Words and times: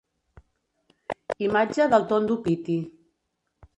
Imatge 1.49 1.87
del 1.91 2.07
Tondo 2.13 2.39
Pitti. 2.47 2.77